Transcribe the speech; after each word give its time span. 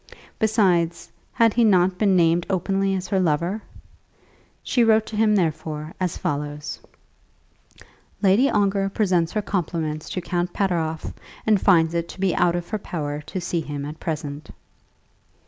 Besides, 0.39 1.11
had 1.31 1.53
he 1.53 1.63
not 1.63 1.99
been 1.99 2.15
named 2.15 2.47
openly 2.49 2.95
as 2.95 3.09
her 3.09 3.19
lover? 3.19 3.61
She 4.63 4.83
wrote 4.83 5.05
to 5.05 5.15
him, 5.15 5.35
therefore, 5.35 5.93
as 5.99 6.17
follows: 6.17 6.79
"Lady 8.19 8.49
Ongar 8.49 8.89
presents 8.89 9.33
her 9.33 9.43
compliments 9.43 10.09
to 10.09 10.19
Count 10.19 10.53
Pateroff, 10.53 11.13
and 11.45 11.61
finds 11.61 11.93
it 11.93 12.09
to 12.09 12.19
be 12.19 12.33
out 12.33 12.55
of 12.55 12.69
her 12.69 12.79
power 12.79 13.21
to 13.27 13.39
see 13.39 13.61
him 13.61 13.85
at 13.85 13.99
present." 13.99 14.49